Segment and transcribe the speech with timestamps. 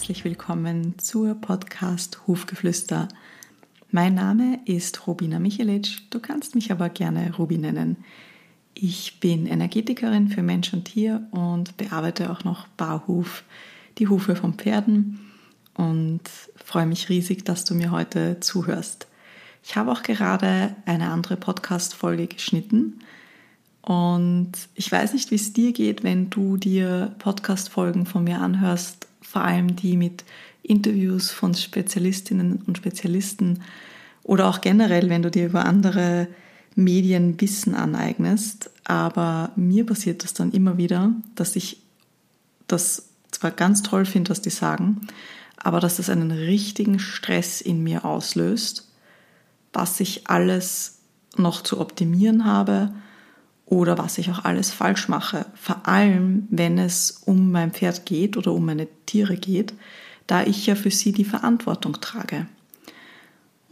[0.00, 3.08] herzlich willkommen zur Podcast Hufgeflüster.
[3.90, 7.98] Mein Name ist Robina Michelic, du kannst mich aber gerne Rubi nennen.
[8.72, 13.44] Ich bin Energetikerin für Mensch und Tier und bearbeite auch noch Barhuf,
[13.98, 15.20] die Hufe von Pferden
[15.74, 16.22] und
[16.56, 19.06] freue mich riesig, dass du mir heute zuhörst.
[19.62, 23.00] Ich habe auch gerade eine andere Podcast-Folge geschnitten
[23.82, 29.09] und ich weiß nicht, wie es dir geht, wenn du dir Podcast-Folgen von mir anhörst,
[29.20, 30.24] vor allem die mit
[30.62, 33.62] Interviews von Spezialistinnen und Spezialisten
[34.22, 36.28] oder auch generell, wenn du dir über andere
[36.74, 38.70] Medien Wissen aneignest.
[38.84, 41.82] Aber mir passiert das dann immer wieder, dass ich
[42.66, 45.00] das zwar ganz toll finde, was die sagen,
[45.56, 48.88] aber dass das einen richtigen Stress in mir auslöst,
[49.72, 50.98] was ich alles
[51.36, 52.92] noch zu optimieren habe
[53.70, 55.46] oder was ich auch alles falsch mache.
[55.54, 59.72] Vor allem, wenn es um mein Pferd geht oder um meine Tiere geht,
[60.26, 62.46] da ich ja für sie die Verantwortung trage.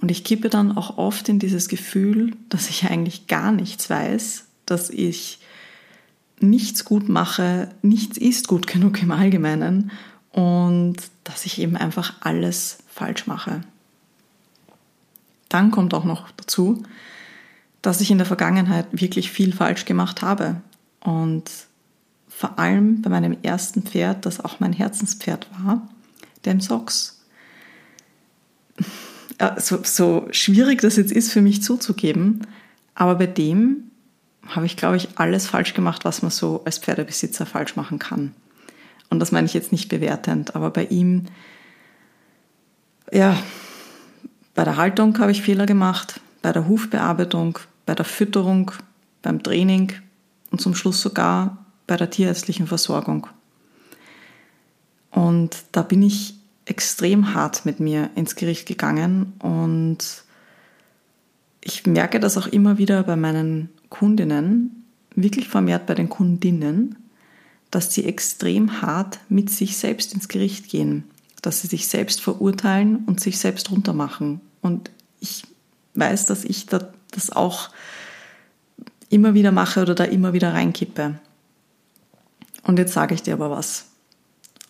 [0.01, 4.47] Und ich kippe dann auch oft in dieses Gefühl, dass ich eigentlich gar nichts weiß,
[4.67, 5.41] dass ich
[6.41, 9.91] nichts gut mache, nichts ist gut genug im Allgemeinen
[10.31, 13.63] und dass ich eben einfach alles falsch mache.
[15.49, 16.85] Dann kommt auch noch dazu,
[17.83, 20.61] dass ich in der Vergangenheit wirklich viel falsch gemacht habe.
[21.01, 21.51] Und
[22.29, 25.89] vor allem bei meinem ersten Pferd, das auch mein Herzenspferd war,
[26.45, 27.25] dem Socks.
[29.59, 32.47] So, so schwierig das jetzt ist für mich zuzugeben,
[32.95, 33.85] aber bei dem
[34.47, 38.35] habe ich, glaube ich, alles falsch gemacht, was man so als Pferdebesitzer falsch machen kann.
[39.11, 41.27] Und das meine ich jetzt nicht bewertend, aber bei ihm,
[43.13, 43.39] ja,
[44.55, 48.71] bei der Haltung habe ich Fehler gemacht, bei der Hufbearbeitung, bei der Fütterung,
[49.23, 49.93] beim Training
[50.51, 53.27] und zum Schluss sogar bei der tierärztlichen Versorgung.
[55.11, 59.99] Und da bin ich extrem hart mit mir ins Gericht gegangen und
[61.61, 64.85] ich merke das auch immer wieder bei meinen Kundinnen,
[65.15, 66.97] wirklich vermehrt bei den Kundinnen,
[67.71, 71.05] dass sie extrem hart mit sich selbst ins Gericht gehen,
[71.43, 74.41] dass sie sich selbst verurteilen und sich selbst runtermachen.
[74.63, 74.91] Und
[75.21, 75.45] ich
[75.99, 77.71] weiß, dass ich das auch
[79.11, 81.19] immer wieder mache oder da immer wieder reinkippe.
[82.63, 83.87] Und jetzt sage ich dir aber was.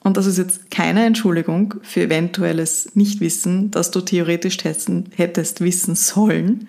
[0.01, 6.69] Und das ist jetzt keine Entschuldigung für eventuelles Nichtwissen, das du theoretisch hättest wissen sollen.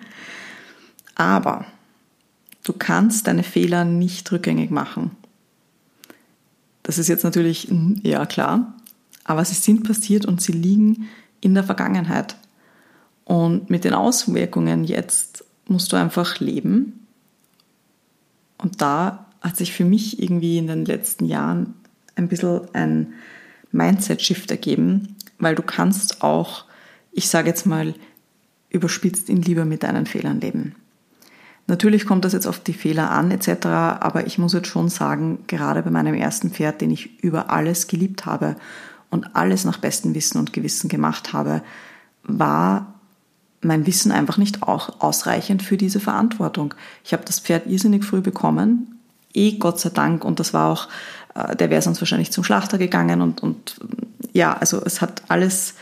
[1.14, 1.64] Aber
[2.64, 5.12] du kannst deine Fehler nicht rückgängig machen.
[6.82, 7.68] Das ist jetzt natürlich,
[8.02, 8.74] ja klar,
[9.22, 11.08] aber sie sind passiert und sie liegen
[11.40, 12.36] in der Vergangenheit.
[13.30, 17.06] Und mit den Auswirkungen jetzt musst du einfach leben.
[18.58, 21.74] Und da hat sich für mich irgendwie in den letzten Jahren
[22.16, 23.12] ein bisschen ein
[23.70, 26.64] Mindset-Shift ergeben, weil du kannst auch,
[27.12, 27.94] ich sage jetzt mal,
[28.68, 30.74] überspitzt in Liebe mit deinen Fehlern leben.
[31.68, 35.44] Natürlich kommt das jetzt auf die Fehler an etc., aber ich muss jetzt schon sagen,
[35.46, 38.56] gerade bei meinem ersten Pferd, den ich über alles geliebt habe
[39.08, 41.62] und alles nach bestem Wissen und Gewissen gemacht habe,
[42.24, 42.99] war
[43.62, 46.74] mein Wissen einfach nicht auch ausreichend für diese Verantwortung.
[47.04, 48.98] Ich habe das Pferd irrsinnig früh bekommen,
[49.34, 50.88] eh Gott sei Dank, und das war auch,
[51.34, 53.76] äh, der wäre sonst wahrscheinlich zum Schlachter gegangen und, und
[54.32, 55.74] ja, also es hat alles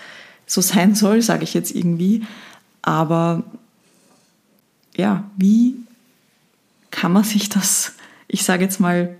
[0.46, 2.26] so sein soll, sage ich jetzt irgendwie.
[2.82, 3.44] Aber
[4.96, 5.76] ja, wie
[6.90, 7.92] kann man sich das,
[8.26, 9.16] ich sage jetzt mal,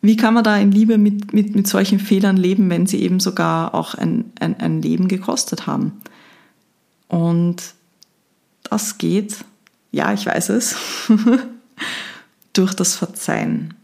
[0.00, 3.18] wie kann man da in Liebe mit, mit, mit solchen Fehlern leben, wenn sie eben
[3.18, 5.92] sogar auch ein, ein, ein Leben gekostet haben?
[7.08, 7.74] Und
[8.64, 9.36] das geht,
[9.90, 10.76] ja, ich weiß es,
[12.52, 13.74] durch das Verzeihen.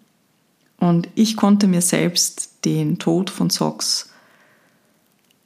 [0.78, 4.10] Und ich konnte mir selbst den Tod von Sox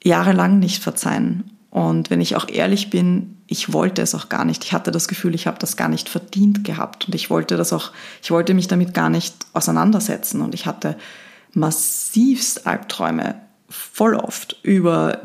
[0.02, 1.50] jahrelang nicht verzeihen.
[1.70, 4.64] Und wenn ich auch ehrlich bin, ich wollte es auch gar nicht.
[4.64, 7.06] Ich hatte das Gefühl, ich habe das gar nicht verdient gehabt.
[7.06, 7.92] Und ich wollte das auch,
[8.22, 10.40] ich wollte mich damit gar nicht auseinandersetzen.
[10.40, 10.96] Und ich hatte
[11.52, 15.22] massivst Albträume, voll oft über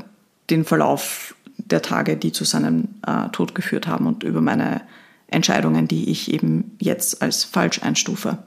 [0.50, 1.36] den Verlauf
[1.74, 4.82] der Tage, die zu seinem äh, Tod geführt haben und über meine
[5.28, 8.38] Entscheidungen, die ich eben jetzt als falsch einstufe.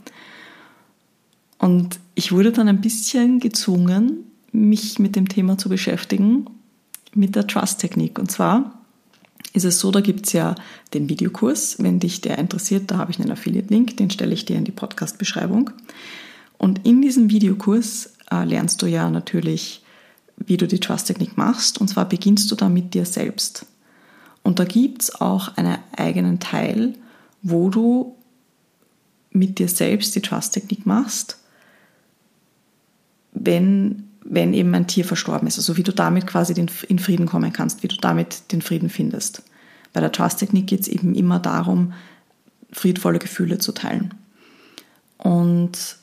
[1.58, 6.46] Und ich wurde dann ein bisschen gezwungen, mich mit dem Thema zu beschäftigen,
[7.14, 8.18] mit der Trust-Technik.
[8.20, 8.78] Und zwar
[9.52, 10.54] ist es so, da gibt es ja
[10.94, 14.56] den Videokurs, wenn dich der interessiert, da habe ich einen Affiliate-Link, den stelle ich dir
[14.56, 15.70] in die Podcast-Beschreibung.
[16.58, 19.82] Und in diesem Videokurs äh, lernst du ja natürlich
[20.36, 21.78] wie du die Trust-Technik machst.
[21.78, 23.66] Und zwar beginnst du da mit dir selbst.
[24.42, 26.94] Und da gibt es auch einen eigenen Teil,
[27.42, 28.14] wo du
[29.30, 31.38] mit dir selbst die Trust-Technik machst,
[33.32, 35.58] wenn, wenn eben ein Tier verstorben ist.
[35.58, 36.54] Also wie du damit quasi
[36.88, 39.42] in Frieden kommen kannst, wie du damit den Frieden findest.
[39.92, 41.92] Bei der Trust-Technik geht es eben immer darum,
[42.70, 44.14] friedvolle Gefühle zu teilen.
[45.18, 45.96] Und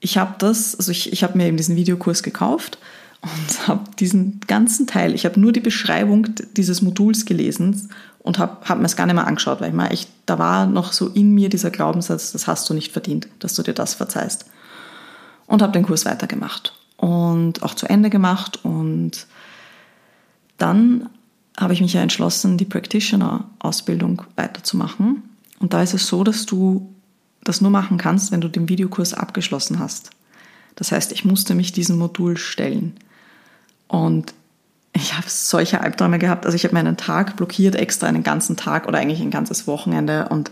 [0.00, 2.78] ich habe das, also ich, ich habe mir eben diesen Videokurs gekauft
[3.22, 7.88] und habe diesen ganzen Teil, ich habe nur die Beschreibung dieses Moduls gelesen
[8.18, 10.92] und habe hab mir es gar nicht mehr angeschaut, weil ich echt, da war noch
[10.92, 14.46] so in mir dieser Glaubenssatz, das hast du nicht verdient, dass du dir das verzeihst.
[15.46, 19.26] Und habe den Kurs weitergemacht und auch zu Ende gemacht und
[20.58, 21.08] dann
[21.58, 25.22] habe ich mich ja entschlossen, die Practitioner-Ausbildung weiterzumachen.
[25.58, 26.92] Und da ist es so, dass du
[27.44, 30.10] das nur machen kannst, wenn du den Videokurs abgeschlossen hast.
[30.76, 32.94] Das heißt, ich musste mich diesem Modul stellen.
[33.92, 34.32] Und
[34.94, 36.46] ich habe solche Albträume gehabt.
[36.46, 39.66] Also ich habe mir einen Tag blockiert, extra einen ganzen Tag oder eigentlich ein ganzes
[39.66, 40.50] Wochenende und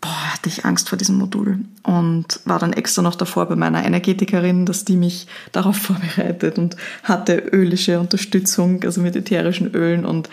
[0.00, 3.84] boah, hatte ich Angst vor diesem Modul und war dann extra noch davor bei meiner
[3.84, 10.30] Energetikerin, dass die mich darauf vorbereitet und hatte ölische Unterstützung, also mit ätherischen Ölen und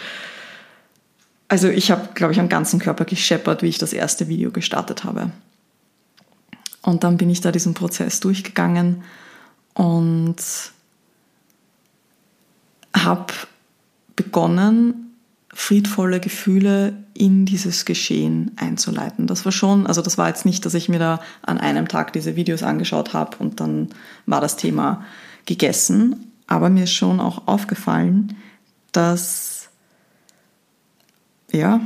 [1.49, 5.03] also ich habe, glaube ich, am ganzen Körper gescheppert, wie ich das erste Video gestartet
[5.03, 5.31] habe.
[6.81, 9.03] Und dann bin ich da diesen Prozess durchgegangen
[9.73, 10.37] und
[12.95, 13.33] habe
[14.15, 15.15] begonnen,
[15.53, 19.27] friedvolle Gefühle in dieses Geschehen einzuleiten.
[19.27, 22.13] Das war schon, also das war jetzt nicht, dass ich mir da an einem Tag
[22.13, 23.89] diese Videos angeschaut habe und dann
[24.25, 25.03] war das Thema
[25.45, 28.37] gegessen, aber mir ist schon auch aufgefallen,
[28.91, 29.69] dass
[31.51, 31.81] ja,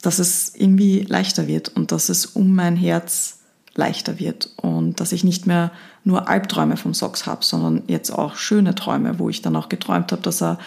[0.00, 3.41] dass es irgendwie leichter wird und dass es um mein Herz
[3.74, 5.70] leichter wird und dass ich nicht mehr
[6.04, 10.12] nur Albträume vom Socks habe, sondern jetzt auch schöne Träume, wo ich dann auch geträumt
[10.12, 10.58] habe, dass er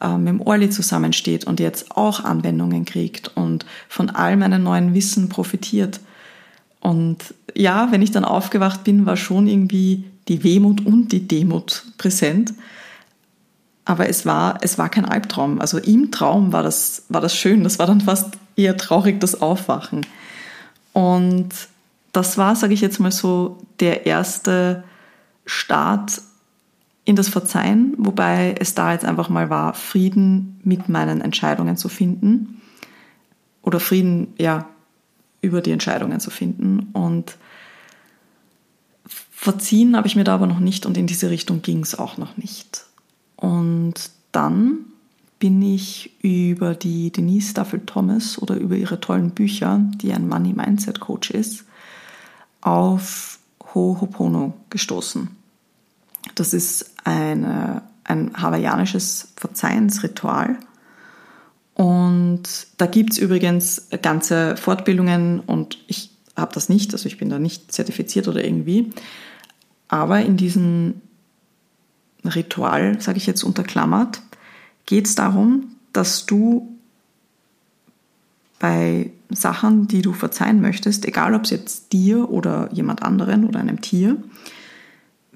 [0.00, 4.94] äh, mit dem Orli zusammensteht und jetzt auch Anwendungen kriegt und von all meinem neuen
[4.94, 6.00] Wissen profitiert.
[6.80, 7.18] Und
[7.54, 12.54] ja, wenn ich dann aufgewacht bin, war schon irgendwie die Wehmut und die Demut präsent.
[13.84, 15.60] Aber es war, es war kein Albtraum.
[15.60, 17.64] Also im Traum war das, war das schön.
[17.64, 20.06] Das war dann fast eher traurig, das Aufwachen.
[20.92, 21.48] Und
[22.14, 24.84] das war, sage ich jetzt mal so, der erste
[25.44, 26.22] Start
[27.04, 31.88] in das Verzeihen, wobei es da jetzt einfach mal war, Frieden mit meinen Entscheidungen zu
[31.88, 32.62] finden
[33.62, 34.68] oder Frieden, ja,
[35.42, 36.88] über die Entscheidungen zu finden.
[36.92, 37.36] Und
[39.30, 42.16] verziehen habe ich mir da aber noch nicht und in diese Richtung ging es auch
[42.16, 42.86] noch nicht.
[43.36, 43.94] Und
[44.32, 44.86] dann
[45.40, 50.54] bin ich über die Denise Staffel Thomas oder über ihre tollen Bücher, die ein Money
[50.54, 51.66] Mindset Coach ist,
[52.64, 55.28] auf Ho'oponopono gestoßen.
[56.34, 60.56] Das ist eine, ein hawaiianisches Verzeihensritual.
[61.74, 62.42] Und
[62.78, 67.38] da gibt es übrigens ganze Fortbildungen und ich habe das nicht, also ich bin da
[67.38, 68.90] nicht zertifiziert oder irgendwie.
[69.88, 71.00] Aber in diesem
[72.24, 74.22] Ritual, sage ich jetzt unterklammert,
[74.86, 76.73] geht es darum, dass du
[78.58, 83.60] bei Sachen, die du verzeihen möchtest, egal ob es jetzt dir oder jemand anderen oder
[83.60, 84.16] einem Tier,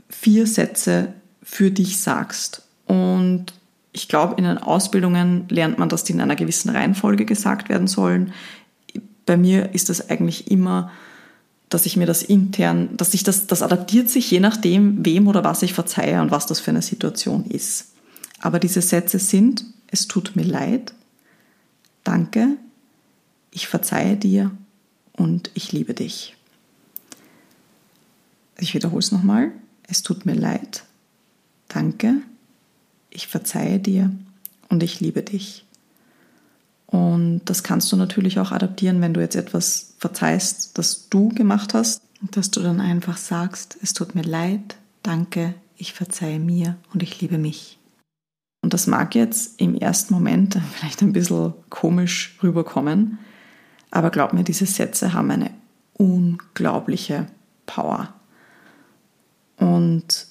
[0.08, 1.12] vier Sätze
[1.42, 2.62] für dich sagst.
[2.86, 3.46] Und
[3.92, 7.86] ich glaube, in den Ausbildungen lernt man, dass die in einer gewissen Reihenfolge gesagt werden
[7.86, 8.32] sollen.
[9.26, 10.90] Bei mir ist das eigentlich immer,
[11.68, 15.44] dass ich mir das intern, dass ich das, das adaptiert sich je nachdem, wem oder
[15.44, 17.92] was ich verzeihe und was das für eine Situation ist.
[18.40, 20.94] Aber diese Sätze sind, es tut mir leid,
[22.04, 22.56] danke,
[23.50, 24.50] ich verzeihe dir
[25.12, 26.36] und ich liebe dich.
[28.58, 29.52] Ich wiederhole es nochmal.
[29.86, 30.84] Es tut mir leid.
[31.68, 32.16] Danke.
[33.10, 34.10] Ich verzeihe dir
[34.68, 35.64] und ich liebe dich.
[36.86, 41.74] Und das kannst du natürlich auch adaptieren, wenn du jetzt etwas verzeihst, das du gemacht
[41.74, 47.02] hast, dass du dann einfach sagst, es tut mir leid, danke, ich verzeihe mir und
[47.02, 47.78] ich liebe mich.
[48.62, 53.18] Und das mag jetzt im ersten Moment vielleicht ein bisschen komisch rüberkommen,
[53.90, 55.50] aber glaub mir, diese Sätze haben eine
[55.94, 57.26] unglaubliche
[57.66, 58.12] Power.
[59.56, 60.26] Und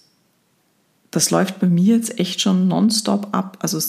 [1.11, 3.57] das läuft bei mir jetzt echt schon nonstop ab.
[3.61, 3.79] Also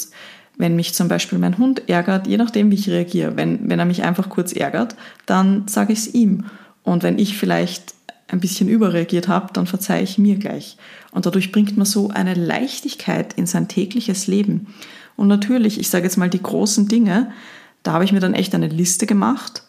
[0.56, 3.84] wenn mich zum Beispiel mein Hund ärgert, je nachdem, wie ich reagiere, wenn, wenn er
[3.84, 4.96] mich einfach kurz ärgert,
[5.26, 6.46] dann sage ich es ihm.
[6.82, 7.94] Und wenn ich vielleicht
[8.28, 10.76] ein bisschen überreagiert habe, dann verzeihe ich mir gleich.
[11.12, 14.74] Und dadurch bringt man so eine Leichtigkeit in sein tägliches Leben.
[15.16, 17.32] Und natürlich, ich sage jetzt mal die großen Dinge,
[17.82, 19.62] da habe ich mir dann echt eine Liste gemacht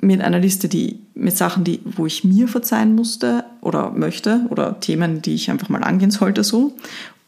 [0.00, 4.80] mit einer Liste, die mit Sachen, die, wo ich mir verzeihen musste oder möchte oder
[4.80, 6.74] Themen, die ich einfach mal angehen sollte, so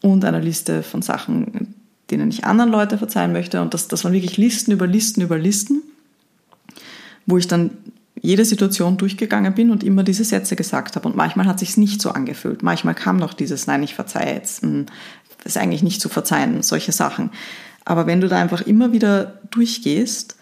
[0.01, 1.73] und einer Liste von Sachen,
[2.11, 3.61] denen ich anderen Leute verzeihen möchte.
[3.61, 5.81] Und das, das waren wirklich Listen über Listen über Listen,
[7.25, 7.71] wo ich dann
[8.21, 11.07] jede Situation durchgegangen bin und immer diese Sätze gesagt habe.
[11.07, 12.61] Und manchmal hat sich nicht so angefühlt.
[12.61, 14.63] Manchmal kam noch dieses Nein, ich verzeihe jetzt.
[14.63, 14.85] Hm,
[15.43, 17.29] das ist eigentlich nicht zu verzeihen, solche Sachen.
[17.85, 20.35] Aber wenn du da einfach immer wieder durchgehst,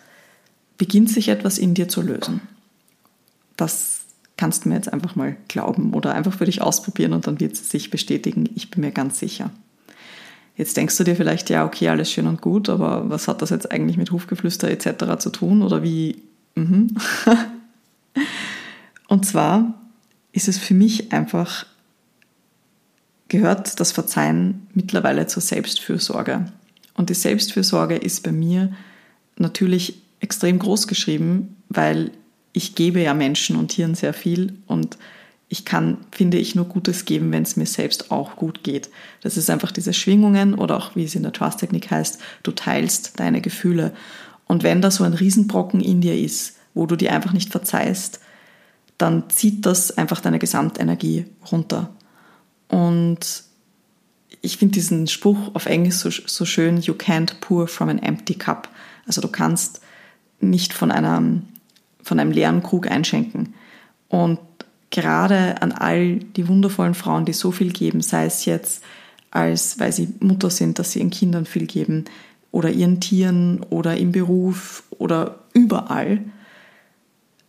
[0.77, 2.41] beginnt sich etwas in dir zu lösen.
[3.57, 4.01] Das
[4.37, 7.53] kannst du mir jetzt einfach mal glauben oder einfach für dich ausprobieren und dann wird
[7.53, 8.49] es sich bestätigen.
[8.55, 9.51] Ich bin mir ganz sicher.
[10.55, 13.49] Jetzt denkst du dir vielleicht, ja, okay, alles schön und gut, aber was hat das
[13.49, 15.17] jetzt eigentlich mit Hufgeflüster etc.
[15.19, 16.21] zu tun oder wie?
[16.55, 16.95] Mhm.
[19.07, 19.73] und zwar
[20.31, 21.65] ist es für mich einfach,
[23.29, 26.45] gehört das Verzeihen mittlerweile zur Selbstfürsorge.
[26.95, 28.71] Und die Selbstfürsorge ist bei mir
[29.37, 32.11] natürlich extrem groß geschrieben, weil
[32.53, 34.97] ich gebe ja Menschen und Tieren sehr viel und
[35.49, 38.89] ich kann, finde ich, nur Gutes geben, wenn es mir selbst auch gut geht.
[39.21, 43.19] Das ist einfach diese Schwingungen oder auch, wie es in der Trust-Technik heißt, du teilst
[43.19, 43.93] deine Gefühle.
[44.47, 48.19] Und wenn da so ein Riesenbrocken in dir ist, wo du dir einfach nicht verzeihst,
[48.97, 51.93] dann zieht das einfach deine Gesamtenergie runter.
[52.67, 53.43] Und
[54.43, 58.35] ich finde diesen Spruch auf Englisch so, so schön, you can't pour from an empty
[58.35, 58.67] cup.
[59.07, 59.79] Also du kannst
[60.41, 61.43] nicht von einem,
[62.03, 63.53] von einem leeren Krug einschenken.
[64.09, 64.39] Und
[64.89, 68.83] gerade an all die wundervollen Frauen, die so viel geben, sei es jetzt
[69.31, 72.03] als, weil sie Mutter sind, dass sie ihren Kindern viel geben
[72.51, 76.19] oder ihren Tieren oder im Beruf oder überall,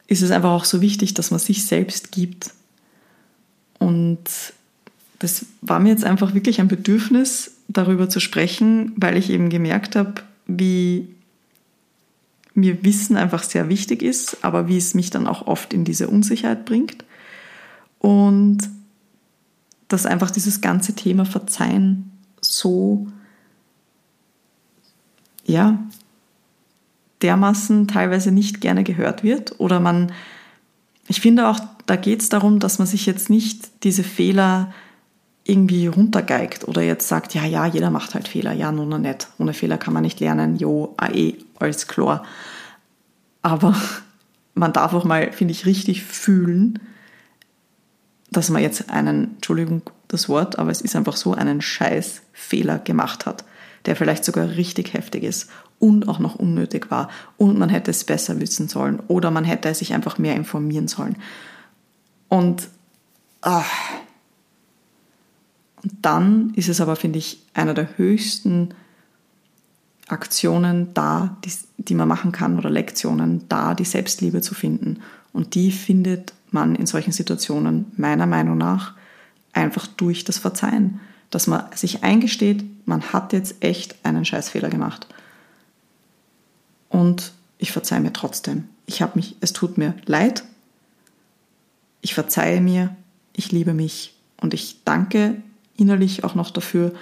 [0.06, 2.52] ist es einfach auch so wichtig, dass man sich selbst gibt.
[3.80, 4.20] Und
[5.24, 9.96] das war mir jetzt einfach wirklich ein Bedürfnis, darüber zu sprechen, weil ich eben gemerkt
[9.96, 11.08] habe, wie
[12.52, 16.08] mir Wissen einfach sehr wichtig ist, aber wie es mich dann auch oft in diese
[16.08, 17.04] Unsicherheit bringt.
[17.98, 18.68] Und
[19.88, 22.12] dass einfach dieses ganze Thema Verzeihen
[22.42, 23.06] so,
[25.46, 25.82] ja,
[27.22, 29.58] dermaßen teilweise nicht gerne gehört wird.
[29.58, 30.12] Oder man,
[31.08, 34.70] ich finde auch, da geht es darum, dass man sich jetzt nicht diese Fehler
[35.44, 39.28] irgendwie runtergeigt oder jetzt sagt, ja, ja, jeder macht halt Fehler, ja, nun, nicht.
[39.38, 42.24] Ohne Fehler kann man nicht lernen, jo, ae, alles klar.
[43.42, 43.76] Aber
[44.54, 46.78] man darf auch mal, finde ich, richtig fühlen,
[48.30, 52.78] dass man jetzt einen, Entschuldigung das Wort, aber es ist einfach so, einen scheiß Fehler
[52.78, 53.44] gemacht hat,
[53.84, 58.04] der vielleicht sogar richtig heftig ist und auch noch unnötig war und man hätte es
[58.04, 61.16] besser wissen sollen oder man hätte sich einfach mehr informieren sollen.
[62.28, 62.68] Und
[63.42, 63.70] ach,
[65.84, 68.70] und dann ist es aber, finde ich, einer der höchsten
[70.08, 75.00] Aktionen da, die, die man machen kann oder Lektionen da, die Selbstliebe zu finden.
[75.34, 78.94] Und die findet man in solchen Situationen meiner Meinung nach
[79.52, 81.00] einfach durch das Verzeihen.
[81.30, 85.06] Dass man sich eingesteht, man hat jetzt echt einen Scheißfehler gemacht.
[86.88, 88.68] Und ich verzeihe mir trotzdem.
[88.86, 90.44] Ich habe mich, es tut mir leid.
[92.00, 92.96] Ich verzeihe mir,
[93.34, 95.42] ich liebe mich und ich danke
[95.76, 96.92] innerlich auch noch dafür.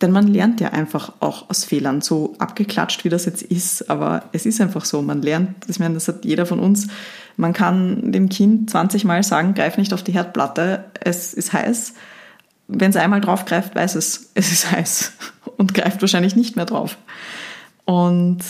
[0.00, 4.24] Denn man lernt ja einfach auch aus Fehlern, so abgeklatscht wie das jetzt ist, aber
[4.32, 6.88] es ist einfach so, man lernt, ich meine, das hat jeder von uns,
[7.36, 11.94] man kann dem Kind 20 Mal sagen, greif nicht auf die Herdplatte, es ist heiß.
[12.66, 15.12] Wenn es einmal drauf greift, weiß es, es ist heiß.
[15.56, 16.98] Und greift wahrscheinlich nicht mehr drauf.
[17.84, 18.40] Und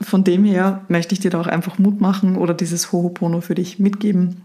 [0.00, 3.54] von dem her möchte ich dir da auch einfach Mut machen oder dieses Hohopono für
[3.54, 4.42] dich mitgeben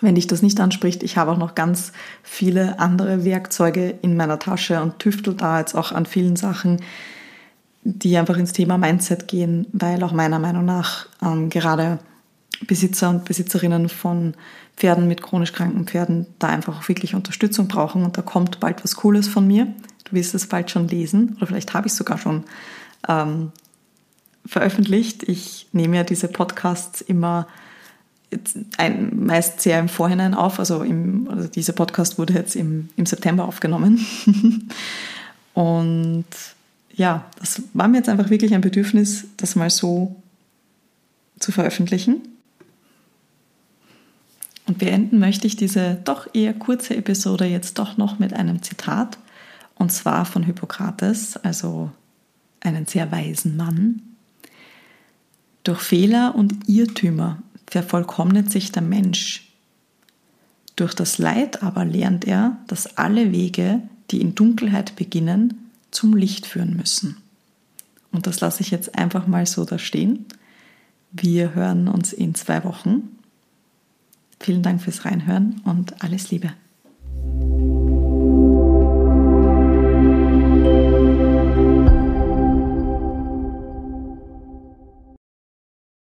[0.00, 4.38] wenn dich das nicht anspricht, ich habe auch noch ganz viele andere Werkzeuge in meiner
[4.38, 6.80] Tasche und tüftel da jetzt auch an vielen Sachen,
[7.82, 11.98] die einfach ins Thema Mindset gehen, weil auch meiner Meinung nach ähm, gerade
[12.66, 14.34] Besitzer und Besitzerinnen von
[14.76, 18.82] Pferden mit chronisch kranken Pferden da einfach auch wirklich Unterstützung brauchen und da kommt bald
[18.84, 19.66] was Cooles von mir.
[20.04, 22.44] Du wirst es bald schon lesen oder vielleicht habe ich es sogar schon
[23.08, 23.52] ähm,
[24.44, 25.22] veröffentlicht.
[25.24, 27.46] Ich nehme ja diese Podcasts immer
[28.76, 30.58] ein, meist sehr im Vorhinein auf.
[30.58, 34.04] Also, im, also dieser Podcast wurde jetzt im, im September aufgenommen.
[35.54, 36.26] Und
[36.94, 40.16] ja, das war mir jetzt einfach wirklich ein Bedürfnis, das mal so
[41.38, 42.22] zu veröffentlichen.
[44.66, 49.18] Und beenden möchte ich diese doch eher kurze Episode jetzt doch noch mit einem Zitat.
[49.76, 51.90] Und zwar von Hippokrates, also
[52.60, 54.02] einen sehr weisen Mann.
[55.62, 59.52] Durch Fehler und Irrtümer vervollkommnet sich der Mensch.
[60.76, 63.80] Durch das Leid aber lernt er, dass alle Wege,
[64.10, 67.16] die in Dunkelheit beginnen, zum Licht führen müssen.
[68.12, 70.26] Und das lasse ich jetzt einfach mal so da stehen.
[71.12, 73.08] Wir hören uns in zwei Wochen.
[74.38, 76.52] Vielen Dank fürs Reinhören und alles Liebe.